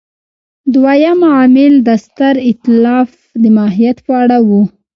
دویم 0.73 1.19
عامل 1.31 1.73
د 1.87 1.89
ستر 2.05 2.35
اېتلاف 2.47 3.09
د 3.41 3.43
ماهیت 3.57 3.97
په 4.05 4.13
اړه 4.23 4.37
و. 4.47 4.49